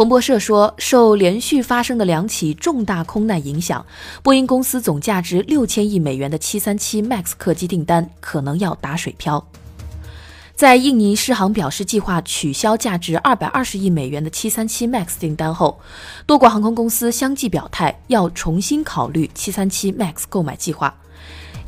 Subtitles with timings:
[0.00, 3.84] 彭博社说，受连续发生的两起重大空难影响，
[4.22, 9.46] 波音公司总价值六千亿美元的737 MAX 客机订单可能要打水漂。
[10.56, 15.78] 在印尼狮航表示计划取消价值二百二十亿美元的737 MAX 订单后，
[16.24, 20.94] 多国航空公司相继表态要重新考虑737 MAX 购买计划。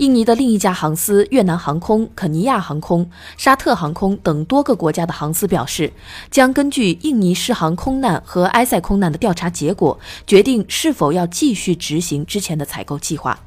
[0.02, 5.92] 印尼的另一家航司越南航空、肯尼亚航空、沙特航空等多个国家的航司表示，
[6.28, 13.38] 将根据印尼狮航空难和埃塞空难的调查结果，决定是否要继续执行之前的采购计划。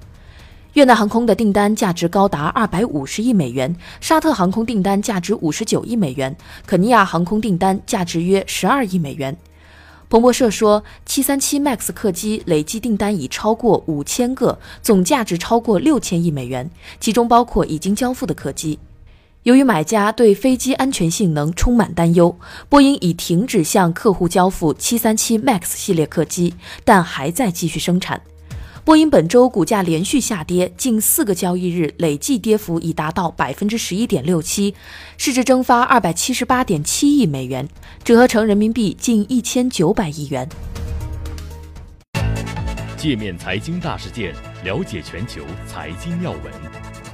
[0.76, 6.34] 越南航空的订单价值高达二百五十亿美元，沙特航空订单价值五十九亿美元，
[6.66, 9.36] 肯尼亚航空订单价值约十二亿美元。
[10.08, 16.70] 彭博社说，737 MAX 客机累计订单已超过五千个，总价值超过六千亿美元，
[17.00, 18.78] 其中包括已经交付的客机。
[19.44, 22.36] 由于买家对飞机安全性能充满担忧，
[22.70, 26.54] 波音已停止向客户交付737 MAX 系列客机，
[26.84, 28.22] 但还在继续生产。
[28.86, 34.76] 波音本周股价连续下跌，近四个交易日累计跌幅已达到百分之十一点六七，
[35.18, 37.68] 市值蒸发二百七十八点七亿美元，
[38.04, 40.48] 折合成人民币近一千九百亿元。
[42.96, 46.42] 界面财经大事件，了解全球财经要闻，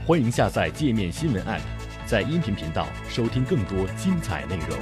[0.05, 1.61] 欢迎下载界面新闻 App，
[2.05, 4.77] 在音频频道收听更多精彩内容。